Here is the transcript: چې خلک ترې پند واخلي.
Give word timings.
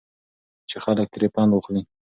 چې 0.69 0.77
خلک 0.83 1.07
ترې 1.13 1.27
پند 1.35 1.51
واخلي. 1.53 1.81